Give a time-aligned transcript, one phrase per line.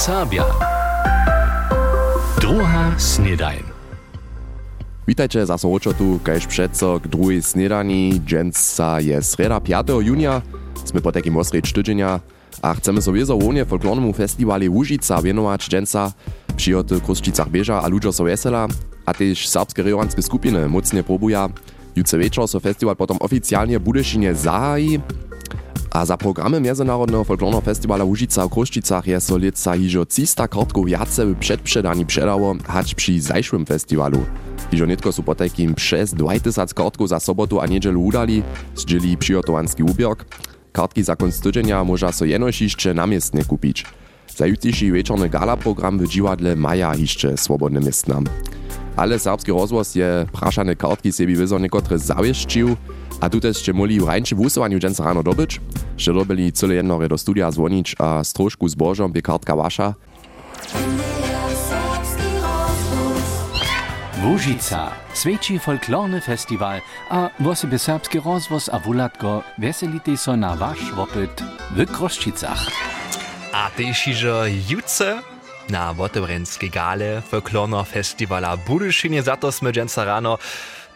[0.00, 0.48] Serbia.
[2.40, 3.60] Druga snedajn.
[5.06, 5.56] Witajcie za
[5.98, 8.20] tu, kaž přeco k druhej snedani.
[8.24, 10.00] Dženca je sreda 5.
[10.00, 10.40] junia.
[10.88, 12.24] Sme po takim osrej tydzienia
[12.64, 16.12] a chcemy sobie za łonie folklornemu festiwali Łužica wienować dženca.
[16.56, 18.72] Přijoty Kruščicach bieža a ľuďo so vesela,
[19.04, 21.52] a też serbskie rejowanske skupiny mocnie próbuja.
[21.96, 22.60] Jutce wieczór so
[23.20, 25.00] oficjalnie Budyšinie zahájí.
[25.90, 30.90] A za programy Międzynarodnego Folklornego Festiwala Łužica w Kruščicach je so lica hižo 300 kartków
[30.90, 34.18] jace w przedprzedani przedało, hać przy zajszłym festiwalu.
[34.70, 38.42] Hižo netko su po takim przez 2000 kartków za sobotu a niedzielu udali,
[38.76, 40.24] zdzieli przygotowanski ubiork.
[40.72, 43.86] Kartki za konc tydzienia można so jenoś jeszcze namiestnie kupić.
[44.36, 48.20] Za jutrzejszy wieczorny gala program w dziwadle maja jeszcze swobodne miestna.
[49.00, 52.76] Ale serbski rozwoz je praszane kartki sebi wyzo niekotre zawieszczył,
[53.20, 55.22] a tu też jeszcze mogli w rańczy wusowaniu dżęca rano.
[55.94, 59.94] Jeszcze dobili cyle jedno do studia dzwonić, a z troszku zbożą by kartka wasza.
[64.24, 71.42] Łužica, sveći folklorny festiwal, a wosebie serbski rozvoz a wulatko veselite so na wasz wopyt
[71.76, 72.66] w Kroščicach.
[73.52, 73.70] A
[74.12, 75.29] že jutce
[75.70, 80.38] na Wotewrenskiej gale folklorno festivala Budyšinie, za to sme dženca rano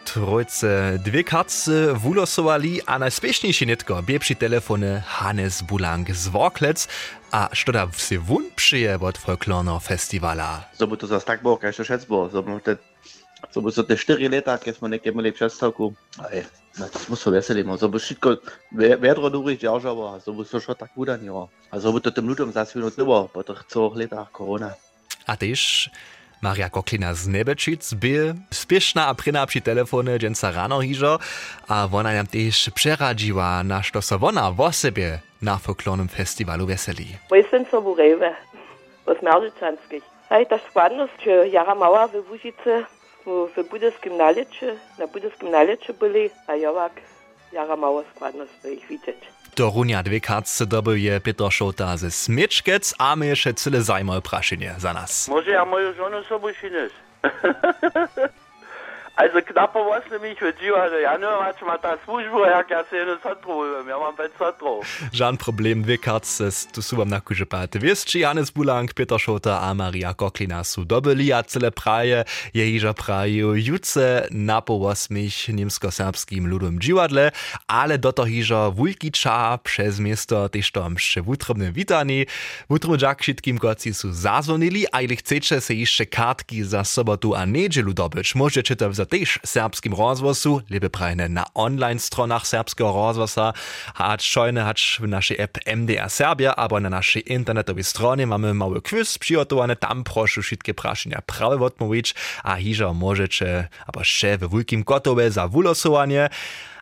[0.03, 6.87] trojce dwie kartce wulosowali, a najspieszniejszy nitko bie przy telefonie Hannes Bulang z Worklec,
[7.31, 10.63] a što da wsi wun przyje od folklorno festivala?
[10.73, 12.29] So by to zas tak było, jak to szec było.
[12.29, 12.77] So by te,
[13.51, 15.93] so by so te 4 lata, kiedy sme nekie mali przedstavku,
[16.77, 17.77] das muss verbessert eben.
[17.77, 18.41] So besteht gut.
[18.71, 21.49] Wer dran durch die Arsch aber, so muss der Schritt gut an hier.
[21.71, 24.75] Also wird dort im Blut umsatz Minuten über, aber doch zu Zorg nach Corona.
[25.25, 25.89] A dich.
[26.41, 31.19] Maria Koklina z Nebečic byl spieszna, a przy telefony dzięca rano hiżo,
[31.67, 37.17] a ona nam też przeradziła, na co so ona w sobie na folklornym festiwalu weseli.
[37.31, 38.35] Jestem so burewe,
[39.05, 40.03] was małżeńskich.
[40.29, 42.85] Hej, das składność, jara mała, wywuzice,
[43.25, 46.91] v, v budarskem naleče, na budarskem naleče bili, a javak,
[47.51, 49.27] jara malo skladno ste jih videti.
[49.57, 54.75] Do runja dve kartce dobije Petro Šota ze Smičkec, a my jeszcze tyle zajmuje praszenie
[54.77, 55.27] za nas.
[55.27, 56.91] Może ja moją żonę sobą przynies.
[59.17, 62.83] Also knapper was nämlich für Gio, also Januar hat schon mal das Fußball, ja, ja,
[62.91, 64.81] sehen das Hotro, wir haben ein Hotro.
[65.13, 67.79] Żan problem, dwie kartce, tu wam na kurze pate.
[67.79, 72.23] Wiesz, czy Janis Bulank, Peter Šota a Maria Koklina su dobili, a cyle praje,
[72.53, 77.31] je iża praju, jutce na po osmich niemsko-serbskim ludom dziwadle,
[77.67, 82.25] ale do toho iża wulki cza przez miasto, też tam jeszcze wutrobne witani,
[82.69, 87.45] wutro jak wszystkim goci su zazwonili, a ili chcecie se jeszcze kartki za sobotu a
[87.45, 93.53] niedzielu dobyć, możecie to za też serbskim rozwozu, liebe prajne na online stronach serbskiego rozwoza,
[93.95, 95.07] hat szojne hat w
[95.37, 100.73] app MDR Serbia, aber na naszej internetowej stronie mamy mały quiz przygotowane, tam proszę wszystkie
[100.73, 106.29] praszenia prawie odmówić, a hiżo możecie, aber jeszcze w wielkim gotowe za wylosowanie.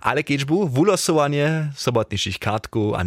[0.04, 3.04] Ale keď bu wulosowanie sobotniejszych kartku a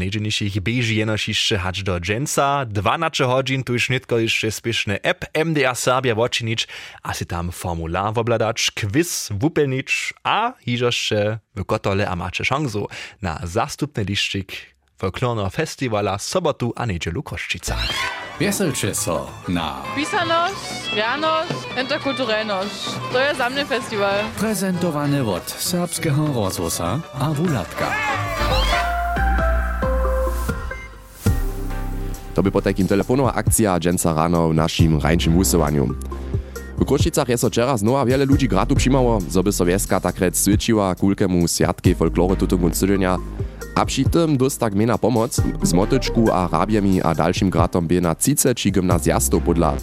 [0.88, 6.14] jenož jeszcze hać do dżęca, 12 godzin tu już nitko jeszcze spieszny app MDA Serbia
[6.14, 6.66] wočinič,
[7.02, 12.88] a si tam formular wobladać, quiz wupelnič, a hižošte w kotole a macie szansu
[13.22, 18.15] na zastupny liszczyk folklornego festiwala sobotu a niedzielu Koszczycach.
[18.40, 22.74] Wieselče so na Pisaność, Janość, interkulturalność.
[23.12, 24.14] To jest zamny festiwal.
[24.38, 27.86] prezentowane od serbskiego rozvoza a wulatka.
[32.34, 35.88] To by po takim telefonowa akcja dżęca rano w naszym rańczym wusowaniu.
[36.78, 40.36] W Kruščicach je so včera znova wiele ludzi gratu přimało, zo by so wieska takret
[40.36, 43.16] svědčiła kulkemu sjatki folklory tutungu tydzienia,
[43.76, 46.48] a przy tym dostak mena pomoc z motyczku a
[47.02, 49.74] a dalszym gratom by na 30 gimnazjastów podla.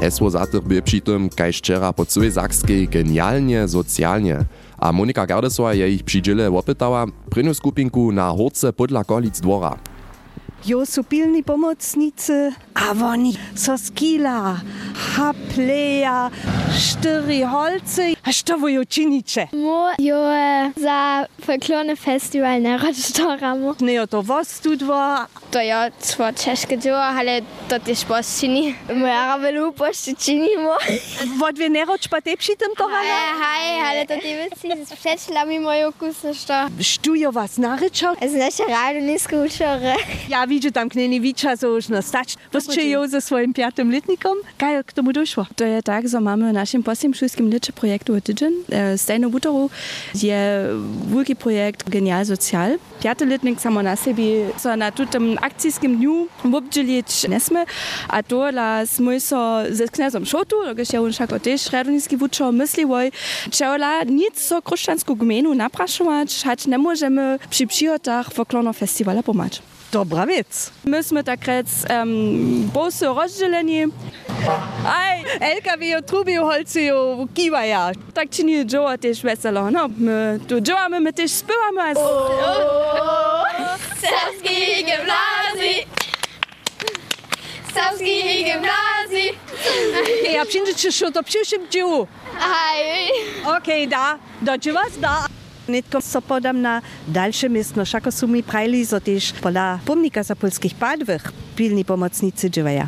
[0.00, 4.44] Hesło za tych by przy tym, kaž včera po całej Zakskiej genialnie, socjalnie.
[4.78, 9.91] A Monika Gardesowa je ich przydziele opytała, prynu skupinku na horce podla kolic dwora.
[10.64, 14.56] jo so pilni pomocnice, avoni so skila,
[15.14, 16.30] hapleja,
[16.78, 18.14] štyri holce.
[18.24, 19.46] A što vojo činiče?
[19.52, 23.74] Mo jo e, za folklorne festival narodštoramo.
[23.86, 25.26] Ne jo to vos tudvo.
[25.50, 28.74] To jo cvo češke džo, ale to tiš poščini.
[28.94, 30.76] Moja ravelu poščinimo.
[31.40, 33.18] Vodve neroč pa te pšitem to hale?
[33.42, 36.68] Hej, ale to ti veci spšečila mi mojo kusno što.
[36.80, 38.14] Štujo vas narečal?
[38.28, 39.96] Znaš, rado nisko učore.
[40.28, 42.36] Ja, widzieć tam Kniewicza, co już nas stać.
[42.50, 44.36] Postrzej ją ze swoim piątym letnikom.
[44.58, 45.46] Kaj k tomu doszło?
[45.56, 48.52] To jest tak, że mamy w naszym polskim wszystkim liczy projektu Tydzień.
[48.96, 49.70] Z e, tej Butoru
[50.14, 50.26] jest
[51.14, 52.78] wielki projekt Genial Social.
[53.02, 54.24] Piąty letnik samo na sobie,
[54.58, 57.64] so na tym akcyjskim dniu obdzielić nesmy,
[58.08, 59.38] a to dla smysłu
[59.70, 63.12] ze knezem Szotu, gdzie on szako też radnicki wuczo mysliwoj,
[63.50, 69.71] czela nic co kruszczansku gmenu napraszować, hać nie możemy przy przyjotach folklorno festiwala pomagać.
[69.92, 70.70] Dobramic.
[70.84, 73.84] Myśmy tak rec um, bosu rozdzieleni.
[74.86, 77.90] Aj, LKW Trubio, trubił holciu kiwaja.
[78.14, 79.70] Tak czyni dzieła Schwester weselo.
[79.70, 81.94] No, my tu działamy, Oh, też spywamy.
[84.00, 85.86] Serbski gimnazji!
[87.74, 89.38] Serbski gimnazji!
[90.32, 92.06] Ja przyjdzie, czy to przyjdzie w dziełu?
[92.40, 93.10] Aj.
[93.56, 94.18] Okay, da.
[94.42, 95.41] da, Do was da
[95.72, 100.36] netko so podam na dalsze miestno, szako su mi prajli zo też pola pomnika za
[100.36, 102.86] polskich padwych pilni pomocnicy dziewaja.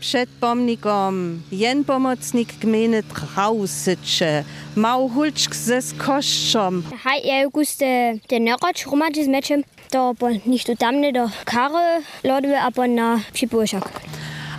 [0.00, 4.44] Przed pomnikom jen pomocnik gminy Trausycze,
[4.76, 6.82] Małhulczk ze skoszczą.
[7.02, 12.02] Haj, ja guste ten nerocz, rumaczy z meczem, to po nich tu tamne do kary
[12.24, 14.00] lodwy, a po na przypuszczak.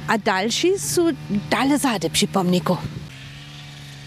[0.08, 1.02] A dalsi są
[1.50, 2.78] dale zady przy pomniku.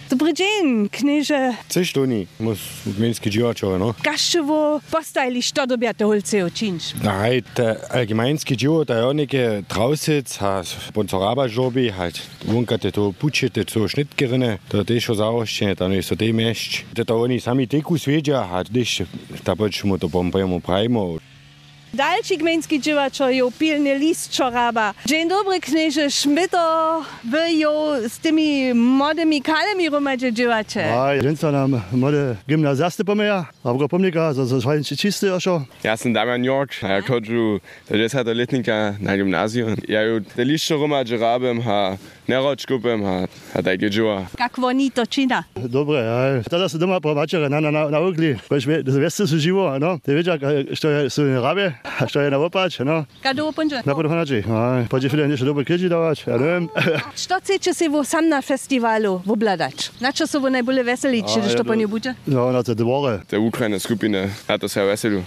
[0.07, 1.57] Dobri dan, kneže.
[1.69, 3.95] Ceš to ni, mus gmenski dživačo, no?
[4.03, 6.95] Kaševo postajali što dobijate holce očinč?
[7.03, 7.43] Nein,
[7.91, 12.11] allgemeinski dživot, ja neke trausitz, ha sponsoraba žobi, ha
[12.47, 16.85] vunkate to pučete, so šnitkirne, to te šo zaoščene, to ne so te mešč.
[16.95, 19.01] Te to oni sami teku sveđa, ha deš,
[19.43, 21.19] ta der mu to pompajmo, prajmo.
[21.97, 24.93] Další gmenský dživačo jo pilný list čoraba.
[25.09, 30.85] Dzień dobry, knieże Schmitter, wy jo z tymi młodymi kalemi rumadzie dživače.
[30.93, 35.65] A, sa nám młode gymnazjasty pomeja, a w pomnika, za za fajnie czysty oszo.
[35.85, 38.27] Ja sam Damian York, a ja chodžu do 10.
[38.27, 39.77] letnika na gimnaziju.
[39.89, 41.97] Ja ju te lišče rumadzie rabim, ha
[42.29, 44.27] neroč kupim, ha, ha tajke dživa.
[44.39, 45.45] Jak oni to čina?
[45.55, 49.79] Dobre, a tada sa doma po mačere na, na, na, naukli, kož wiesz, su živo,
[49.79, 49.99] no.
[49.99, 50.27] Te vieš,
[50.75, 53.05] što je su ne rabie, a što je na opač, no.
[53.23, 53.83] Kado opunže?
[53.85, 54.43] Na podhonači.
[54.49, 56.69] A, pođe fide nešto dobre križi davať, ja neviem.
[57.23, 59.91] Što chcete si vo sam na festivalu obladać?
[60.01, 62.15] Na čo su vo najbolje veseli, či A, to ja po to- nie bude?
[62.27, 63.21] No, na te dvore.
[63.27, 65.23] Te Ukrajine skupine, ha to se veselu.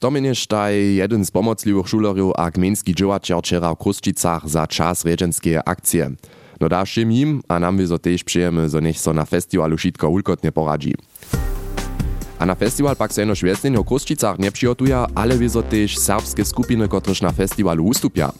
[0.00, 5.60] Dominik Štaj, jeden z pomocliwych šulerów a gminski dživačer včera v Kruščicach za čas rjedženské
[5.60, 6.16] akcie.
[6.56, 10.48] No dalším jim a nam vyzo tež přejeme, zo nech so na festiwalu šitko ulkotne
[10.56, 10.96] poradzi.
[12.40, 16.48] A na festiwal pak se jenož wiesnjenje v Kruščicach nie přihotuja, ale vyzo tež serbske
[16.48, 18.32] skupiny, kotrež na festiwalu ustupia.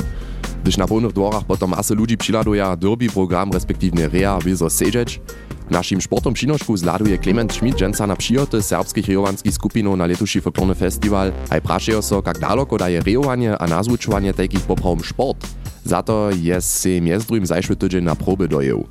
[0.65, 5.21] Gdyż na pełnych dworach potom masy ludzi přiladuja, derby program respektívne rea vyzo sežeć,
[5.70, 10.75] Našim sportom přinožku zladuje Klement Schmidt dženca na přijoty serbských rejovanských skupinov na letuší folklorny
[10.75, 15.38] festival a prašejo so, jak daleko daje rejovanie a nazvučovanie takých poprawom sport.
[15.87, 18.82] Za to je si mjez drugim zajšły tydzień na proby dojeł.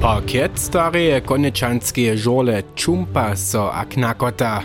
[0.00, 4.62] Parkiet stareje konečanské žole čumpa so a knakota.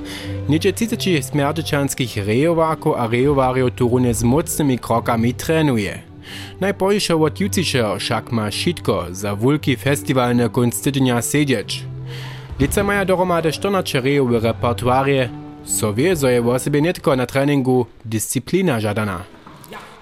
[0.50, 6.11] Niedzie tysięcy smerdyczanskich rejovákov a rejováriov tu rune s mocnymi krokami trenuje.
[6.60, 11.84] Najpojšie od jucišeho však má šitko za wulki festival na konc tydnia siedzieć.
[12.60, 15.30] Lice maja dohromady 14 rejowe repertuarie,
[15.66, 19.24] so wie, zo je o sobie netko na treningu disciplina žadana.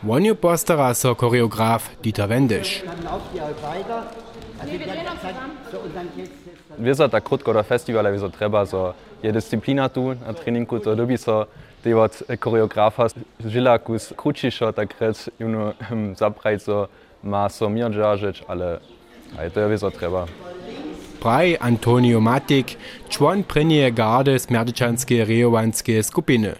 [0.04, 2.84] Wonju postara so choreograf Dieter Wendisch.
[4.60, 5.58] Also nee, wir drehen auch zusammen.
[5.72, 6.08] So, und dann.
[6.78, 10.86] Wir sind der Kruttgauer Festival, wir sind treba, so je Disziplin tu, ein Training gut,
[10.88, 11.46] oder wie so,
[11.84, 15.76] die wird äh, Choreograf hast, Žila kus kutschiša, da kriegst du nur
[16.16, 16.88] Sabreit so,
[17.22, 18.82] ma ähm, so mir Džaržić, alle,
[19.38, 20.28] heute wir sind treba.
[21.20, 22.78] Praj Antonio Matik,
[23.10, 26.54] član prenije garde Smerdečanske rejovanske skupine.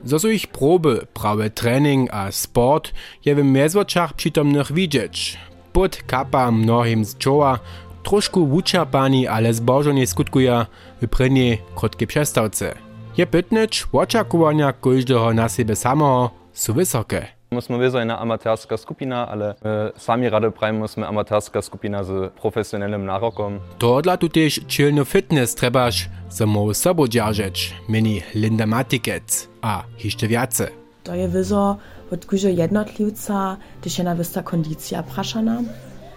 [0.00, 5.36] Za svojih probe, prave Training, a sport je v mezvočah pritomnih vidjeć.
[5.72, 7.58] Pod kapa mnohim z czoła,
[8.02, 10.66] troszkę wuczerpani, ale zbożonie skutkuje
[11.02, 12.74] w prenie krótkie przestawce.
[13.16, 17.26] Je pytnąć, oczekiwania każdego na siebie samego są wysokie.
[17.50, 23.04] Musimy wieso jedna amatorska skupina, ale my sami rady prajmy, musimy amatorska skupina z profesjonalnym
[23.04, 23.60] narokom.
[23.78, 30.28] To dla tu też czylny fitness trebasz, samo sobą dzierżeć, meni Linda Matikec, a jeszcze
[30.28, 30.66] więcej.
[31.04, 31.76] To je wyzo
[32.12, 35.64] od kuže jednotlivca, když je na vysta kondicija prašana.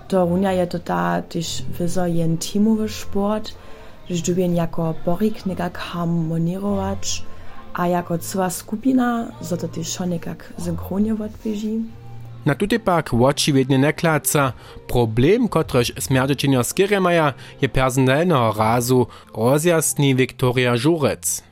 [0.08, 3.50] To runia je to ta, když wyzo jen teamowy sport,
[4.08, 7.24] když dubien jako borik nekak harmonirować,
[7.74, 11.80] a jako cała skupina, zo to też schon nekak synchronie odbieži.
[12.46, 14.54] Na tuty pak očividne nekladca,
[14.88, 21.51] problem, kotrež smerdečenja skiremaja, je personalného razu rozjasni Viktoria Žurec.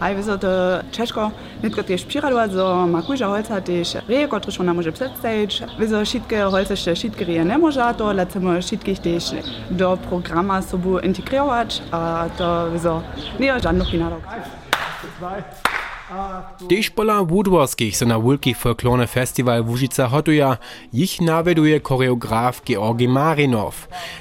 [0.00, 5.66] Haiwese de Tschechko net gott Spiralo zo Makuja Holz hat ichich Regottre schon am Pstage.
[5.78, 9.34] Wese schiitke holzechte Schiitgerier Nemojator, letzemer schiitgiich deich
[9.70, 12.28] do Programmer sobu integrréert a
[12.72, 13.02] wieso
[13.38, 14.18] ne an noch final.
[16.68, 20.56] Dešpola Woodwarskih se na Wulki Folklorne Festival Vužica hotuja,
[20.92, 23.74] jich naveduje koreograf Georgi Marinov.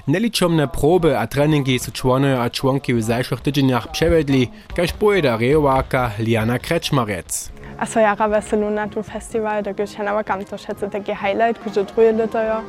[0.07, 6.11] Neličomne probe a treningi su člone a člonki v zajših tyđenjach převedli, kaž pojeda reováka
[6.19, 7.51] Liana Krečmarec.
[7.79, 11.63] A so jara veselu na tu festival, da geš henava kam to šece taki highlight,
[11.63, 12.63] kuže truje detajo.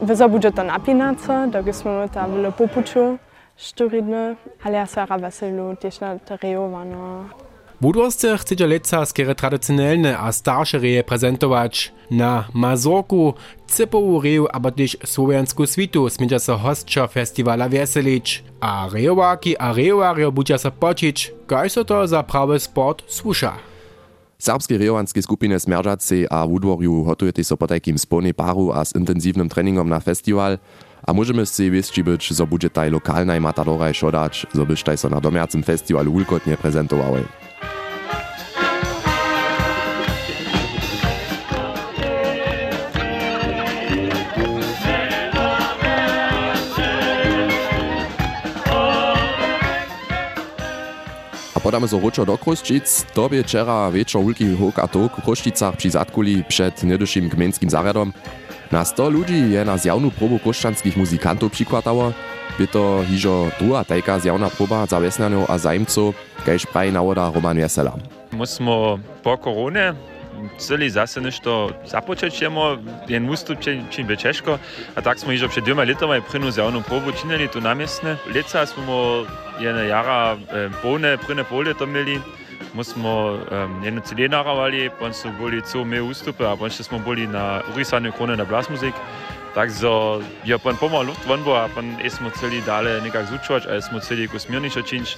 [0.00, 3.16] Vezo buđe to napinaca, da geš smo ta velo popuču,
[3.56, 7.30] šturidne, ali ja so jara veselu, tiež na reovano.
[7.80, 11.92] Budworste chcecie leca skiery tradycyjne a starsze reje prezentować.
[12.10, 13.34] Na Mazorku,
[13.66, 17.68] Cypowu reju, aber też słowiansku switu smiecia se hostča festivala.
[18.60, 23.56] A rejowaki a se pocić, kaj so to za prawy sport słusza.
[24.38, 27.96] Serbskie rejowanske skupiny Smerdžaci a Woodwarju hotujete so po takim
[28.36, 30.58] paru a z intensywnym treningom na festiwal,
[31.06, 35.20] a możemy si wieszci być, zo bude taj lokalnej matadoraj šodać, zo byś taj na
[35.20, 37.24] domiacym festiwalu ulkotnie prezentowały.
[51.70, 53.14] A podamy so ručo do Kruščic.
[53.14, 57.70] To by včera večer veľký huk a tok v Kruščicach pri Zatkuli przed niedyším gmenskim
[57.70, 58.10] zaradom.
[58.74, 62.10] Na 100 ludzi je na zjawną próbu kruščanskich muzykantów przykładało.
[62.58, 67.54] By to hižo druga tajka zjawna próba za wesnaniów a zajmców, kajż praji nawoda Roman
[67.54, 67.94] Wesela.
[68.34, 69.94] Musimy po koronie
[70.58, 74.58] chceli zase nešto započať jemo, jen ústup čím by Češko.
[74.96, 78.18] A tak sme již před dvěma letami prvnú zjavnú probu činili tu náměstne.
[78.34, 78.66] Leca
[79.60, 82.20] ihre Jahre äh, Bohne, Brünne Bohle der Milli,
[82.74, 86.46] muss man ähm, jene zu den Jahre, weil ich uns so Bohle zu mehr ausstuppe,
[86.48, 88.94] aber ich muss man Bohle na Urisane Krone in der Blasmusik.
[89.54, 93.66] Da so, ja, pan Pommer Luft, wann war, pan es mo celi dale nekak zučoč,
[93.66, 95.16] a es mo celi kusmirnič očinč.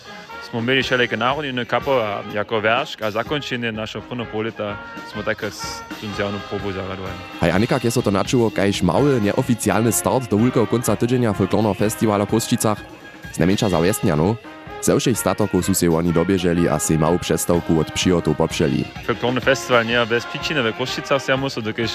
[0.48, 2.00] Smo imeli šele kanarod in kapo,
[2.34, 4.76] jako veršk, a zakončenje naša prvopolita
[5.12, 7.14] smo tako s tunzijavno probo zaradovali.
[7.40, 11.74] Hej, Anika, kje so to načuvo, kaj šmaul, neoficialni start do ulka konca tedženja folklorno
[11.74, 13.01] festivala v Kosčicah?
[13.32, 14.36] Znamienča za westnianu,
[14.82, 18.82] ze všech statoków sú si oni dobieželi a si malú přestavku od přijotov popřeli.
[19.06, 21.90] Folklorny festiwal nie bez przyczyny we Koščicach sa musí, dokiaľ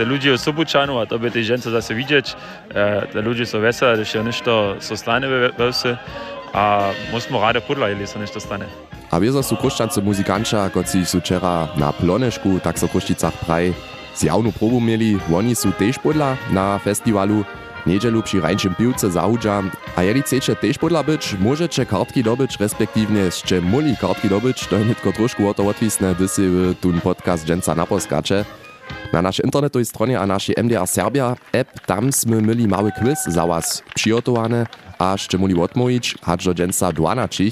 [0.00, 2.22] te ludzie z Sobučanov a to by tie žence zase e,
[3.12, 6.00] te ludzie sú veselé, že niečo so stane ve vse
[6.56, 8.64] a musíme rádi podľajili, sa niečo stane.
[9.12, 13.76] A wiezo sú kruščanci muzikanča, koci sú včera na Plonešku, tak so v Kruščicach praj
[14.16, 17.44] zjavnú probu mieli, oni sú tež podľa na festiwalu,
[17.86, 19.62] Niedzielu przy rańczym piłce zahudża,
[19.96, 24.76] a jeli chcecie też podla być, możecie kartki dobyć, respektywnie jeszcze muli kartki dobyć, to
[24.76, 28.44] jest tylko troszkę o to odwisne, gdy si w ten podcast dżęca naposkacze.
[29.12, 33.46] Na naszej internetowej stronie a naszej MDR Serbia app tam sme mieli mały quiz za
[33.46, 34.66] was przygotowane,
[34.98, 37.44] a jeszcze muli odmówić, hać do dżęca 12,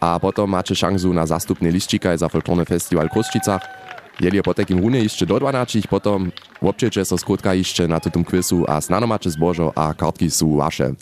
[0.00, 3.81] a potom macie szansę na zastupny liścikaj za folklorny festiwal w Kruščicach,
[4.22, 6.30] jeli je po takim runie iście do 12, potom
[6.62, 10.94] občeče so skrótka iście na tutum quizu a snanomače zbožo a kartki su vaše.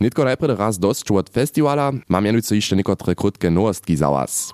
[0.00, 4.50] Nitko najprv raz dosť od festivala, mám jenujúce ište niekotre krutke novostky za vás.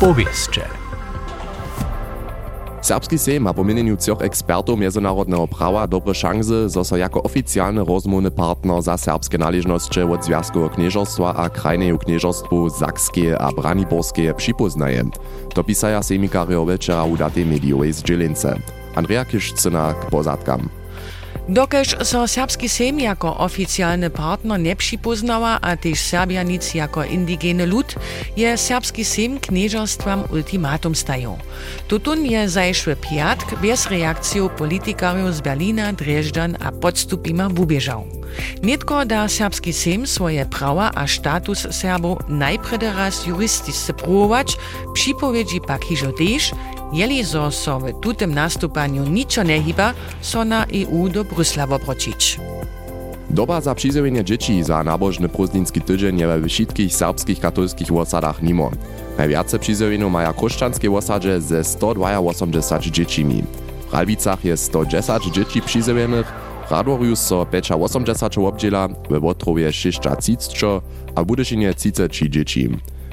[0.00, 0.77] Povieście.
[2.82, 8.30] Serbski sejm ma po mienieniu trzech ekspertów międzynarodnego prawa dobre szanse, so jako oficjalny rozmowny
[8.30, 15.04] partner za serbskie należności od Związkowego Knieżostwa a Krajnego Knieżostwu Zakskie a Braniborskie przypoznaje.
[15.54, 18.58] To pisaja sejmikario večera u datej mediowej z Dzielince.
[18.94, 20.68] Andrea Kiszczyna k pozadkam.
[21.48, 27.66] Dokež so srpski sem jako oficialni partner ne pripoznava, a tež Srbija nic jako indigene
[27.66, 27.94] lud,
[28.36, 31.38] je srpski sem knežostvam ultimatum stajal.
[31.86, 38.04] Tutun je zajšel pijatk brez reakcij politikarjev z Berlina, Dreždan a podstupima bubežal.
[38.62, 44.52] Netko da srpski sem svoje prava a status Srbov najprej raz juristice provač,
[44.94, 46.52] pripoveči pa hižodež,
[46.92, 52.40] Jeli zo so w tutem nastupaniu niczo nie chyba, so na EU do Brysla obročić.
[53.30, 58.70] Doba za przyzwienie dzieci za nabożny prózdninski tydzień je we wszystkich serbskich katolskich osadach nimo.
[59.18, 63.44] Najwiace przyzwieniu maja kruszczanskie osadzie ze 182 dziecimi.
[63.90, 66.26] W Ralwicach jest 110 dzieci przyzwienych,
[66.68, 67.46] w Radworju so
[67.80, 70.66] 85 obdziela, we Wotrowie 630,
[71.14, 72.68] a w Budyszynie 30 dzieci.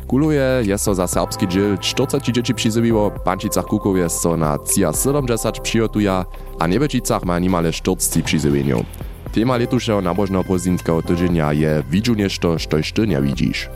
[0.08, 4.94] Kuluje je so za serbski dziel 40 dzieci przyzywiło, w Pančicach Kukowie so na cia
[4.94, 6.26] 70 przygotuja,
[6.60, 8.86] a Niebeczicach ma nimale 40 przyzywieniu.
[9.34, 13.70] Tema letušeho nabožného pozdinského tydzienia je Widzu nešto, štož ty nie widzisz.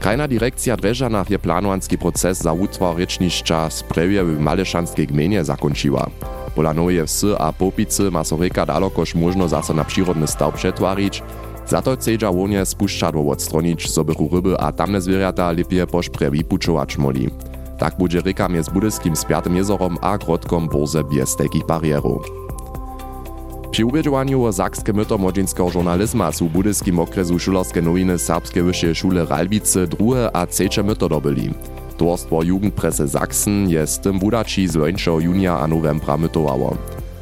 [0.00, 6.06] Krajna direkcja Dreżanach je planowanski proces za utwar rečnišća sprewje w Malešanskiej gminie zakończyła.
[6.54, 11.22] Pola nowe wsy a popicy ma so reka dalokoż można zase na przyrodny staw przetwarić,
[11.68, 16.98] za to chcedza łonie spuszczadło odstronić, so ryby a tamne zwierzęta lepiej po szprewi puczować
[16.98, 17.30] moli.
[17.78, 22.22] Tak będzie reka między Budyskim Spiatym jezorom a Grodkom Borze bez takich barierów.
[23.70, 29.26] Przy uwiedźowaniu o Sakskie myto młodzieńskiego żurnalizma są budyskim okresu szulerskie nowiny Serbskie Wyższe Szule
[29.26, 31.50] Ralbice drugie a trzecie myto dobyli.
[31.96, 36.76] Towarstwo Jugendpresse Sachsen je z tym wudači z lońszego junia a novembra mytowało.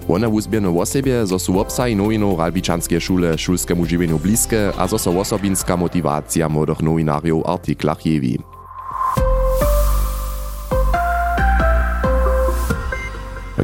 [0.08, 4.98] One uzbierne o sobie, zo su obsaji nowinu Ralbičanske szule szulskiemu żywieniu bliskie, a zo
[4.98, 8.38] so osobinska motivacja młodych nowinariów w artyklach jewi.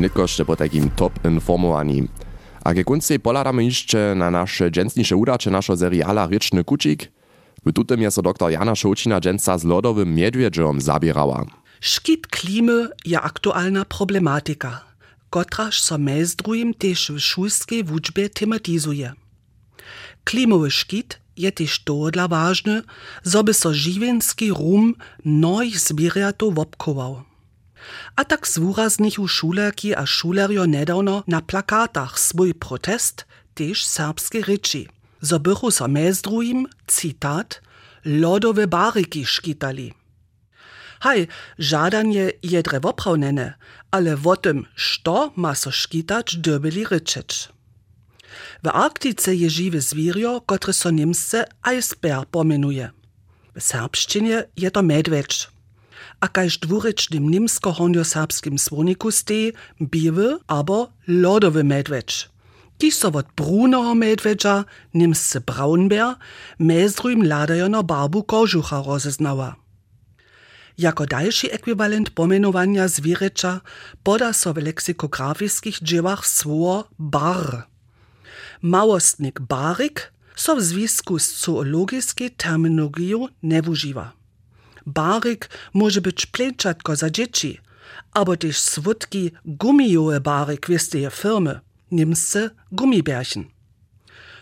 [0.00, 2.09] Nitko po takim top informowani.
[2.64, 7.12] A ke koncej poladamy jeszcze na nasze dżęsniejsze udacze naszego seriala Ryczny Kucik.
[7.66, 11.44] W tutym jest dr Jana Szołcina dżęsa z lodowym miedwiedziom zabierała.
[11.80, 14.89] Szkit klimy je aktualna problematyka,
[15.31, 19.15] Kotraž so mez drugim tež v šulskiej wučbe tematizuje.
[20.27, 22.83] Klimowy škit je tež to dla važne,
[23.23, 27.23] zo by so živenski rum mnojih zbirjatov vopkoval.
[28.19, 34.91] A tak zwúraznichu šulerki a šulerjo nedavno na plakatach svoj protest tež serbske reči.
[35.23, 37.63] Zobychu so mez drugim, citat,
[38.05, 39.95] lodove bariki škitali–
[41.00, 41.26] Haj,
[41.57, 43.57] žadanje jedre woprawnene,
[43.90, 47.49] ale o tym, što ma so škitač drbeli ričeč.
[48.62, 52.90] V Arktice je žive zvirjo, kotre so Nemce icebear pomenuje.
[53.57, 55.49] V srbščini je to medveč.
[56.21, 62.28] A kajž dvurečnim nemsko-honjo-srbskim svoniku steje bive abo lodove medveč.
[62.76, 66.21] Ti so od brunoho medveđa, Nemce braunbear,
[66.59, 69.60] mezrujm ladajo na barbu kožuha rozeznava.
[70.81, 73.61] Jako dalszy ekwivalent pomenowania zwierzęcia
[74.03, 77.67] poda so w leksikografiskich dziełach słowo bar.
[78.63, 84.13] Małostnik barik so w związku z zoologiskiej terminologią nie używa.
[84.87, 87.61] Barik może być plęczatko za dzieci,
[88.12, 93.45] aber też swódki gumijowe barik wiesteje firmy, niemsce gumibärchen.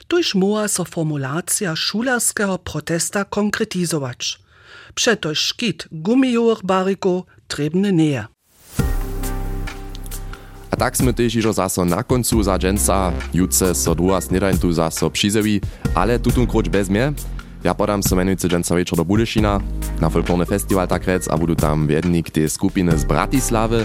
[0.09, 4.48] Tuż moja so formulacja szularskiego protesta konkretizować.
[4.95, 8.27] Przeto szkit gumijowych barików trebny nie.
[10.71, 14.73] A tak sme też iżo zaso na końcu za dżęca, jutce so druga snedajn tu
[14.73, 15.61] zaso przyzewi,
[15.95, 17.13] ale tutun kroć bez mnie.
[17.65, 19.59] Ja podam se menujúci džen sa večer do Budešina
[19.99, 23.83] na folklórny festival takrec a budu tam viednik tej skupiny z Bratislavy.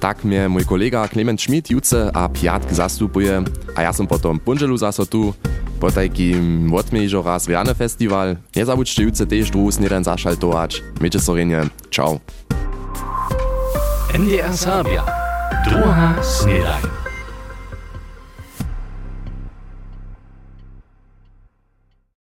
[0.00, 3.44] Tak mnie mój kolega Klement Schmidt juce a piatk zastupuje
[3.76, 5.32] a ja som potom punželu zaso tu
[5.80, 8.36] po takim odmiežo raz Viane festival.
[8.56, 10.82] Nezabudźcie juce też druhu sneden zašaltować.
[11.00, 11.68] Miejcie sorenie.
[11.90, 12.20] Ciao.
[14.14, 15.04] NDR Sabia.
[15.64, 17.05] Druha snedajn.